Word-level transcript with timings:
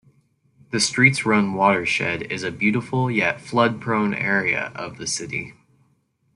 The 0.71 0.79
Streets 0.79 1.27
Run 1.27 1.53
watershed 1.53 2.23
is 2.31 2.41
a 2.41 2.49
beautiful 2.51 3.11
yet 3.11 3.39
flood-prone 3.39 4.15
area 4.15 4.71
of 4.73 4.97
the 4.97 5.05
city. 5.05 5.53